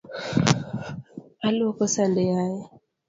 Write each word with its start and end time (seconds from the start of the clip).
Aluoko 1.47 1.83
sande 1.95 2.21
yaye. 2.31 2.59